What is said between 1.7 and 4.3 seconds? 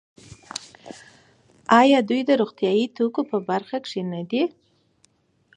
آیا دوی د روغتیايي توکو په برخه کې ښه نه